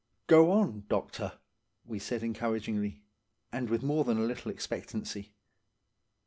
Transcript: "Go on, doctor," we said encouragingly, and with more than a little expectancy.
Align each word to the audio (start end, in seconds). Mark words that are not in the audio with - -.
"Go 0.25 0.49
on, 0.51 0.85
doctor," 0.89 1.33
we 1.85 1.99
said 1.99 2.23
encouragingly, 2.23 3.03
and 3.51 3.69
with 3.69 3.83
more 3.83 4.03
than 4.03 4.17
a 4.17 4.23
little 4.25 4.49
expectancy. 4.49 5.35